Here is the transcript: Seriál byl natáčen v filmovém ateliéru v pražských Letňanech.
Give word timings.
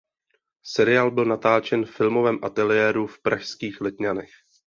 Seriál 0.63 1.11
byl 1.11 1.25
natáčen 1.25 1.85
v 1.85 1.91
filmovém 1.91 2.39
ateliéru 2.43 3.07
v 3.07 3.21
pražských 3.21 3.81
Letňanech. 3.81 4.31